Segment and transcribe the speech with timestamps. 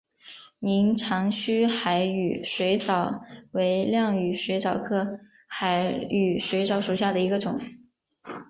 [0.57, 7.59] 拟长须海羽水蚤为亮羽水蚤科海羽水蚤属下的一个种。